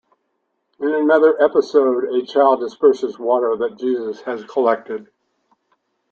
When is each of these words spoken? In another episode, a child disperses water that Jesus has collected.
In 0.79 0.95
another 0.95 1.39
episode, 1.39 2.05
a 2.05 2.25
child 2.25 2.61
disperses 2.61 3.19
water 3.19 3.55
that 3.57 3.77
Jesus 3.77 4.21
has 4.21 4.43
collected. 4.45 5.11